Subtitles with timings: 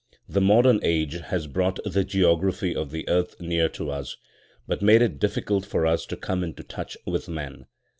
[0.27, 4.17] The modern age has brought the geography of the earth near to us,
[4.67, 7.67] but made it difficult for us to come into touch with man.